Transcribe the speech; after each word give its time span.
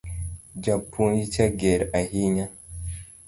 Japuonj 0.63 1.19
cha 1.33 1.45
ger 1.59 1.81
ahinya 1.99 2.45